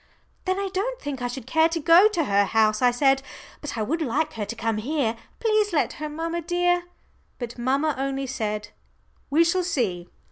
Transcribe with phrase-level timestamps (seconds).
[0.45, 3.21] "Then I don't think I should care to go to her house," I said,
[3.61, 5.15] "but I would like her to come here.
[5.39, 6.85] Please let her, mamma dear."
[7.37, 8.69] But mamma only said,
[9.29, 10.09] "We shall see."